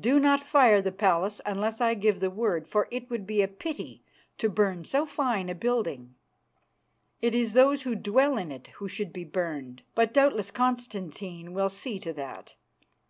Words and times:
Do 0.00 0.18
not 0.18 0.40
fire 0.40 0.80
the 0.80 0.90
palace 0.92 1.42
unless 1.44 1.78
I 1.82 1.92
give 1.92 2.20
the 2.20 2.30
word, 2.30 2.66
for 2.66 2.88
it 2.90 3.10
would 3.10 3.26
be 3.26 3.42
a 3.42 3.48
pity 3.48 4.02
to 4.38 4.48
burn 4.48 4.82
so 4.86 5.04
fine 5.04 5.50
a 5.50 5.54
building. 5.54 6.14
It 7.20 7.34
is 7.34 7.52
those 7.52 7.82
who 7.82 7.94
dwell 7.94 8.38
in 8.38 8.50
it 8.50 8.68
who 8.78 8.88
should 8.88 9.12
be 9.12 9.24
burned; 9.24 9.82
but 9.94 10.14
doubtless 10.14 10.50
Constantine 10.50 11.52
will 11.52 11.68
see 11.68 11.98
to 11.98 12.14
that. 12.14 12.54